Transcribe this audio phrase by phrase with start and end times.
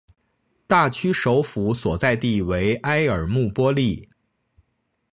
[0.65, 4.09] 大区首府所在地为埃尔穆波利。